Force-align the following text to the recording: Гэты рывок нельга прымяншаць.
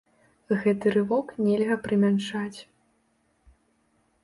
Гэты 0.61 0.93
рывок 0.95 1.27
нельга 1.49 1.77
прымяншаць. 1.85 2.59